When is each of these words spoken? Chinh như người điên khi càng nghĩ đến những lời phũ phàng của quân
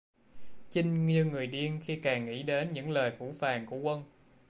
Chinh 0.69 1.05
như 1.05 1.25
người 1.25 1.47
điên 1.47 1.79
khi 1.83 1.95
càng 1.95 2.25
nghĩ 2.25 2.43
đến 2.43 2.73
những 2.73 2.89
lời 2.91 3.11
phũ 3.11 3.31
phàng 3.39 3.65
của 3.65 3.77
quân 3.77 4.03